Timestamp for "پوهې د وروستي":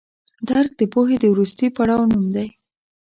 0.93-1.67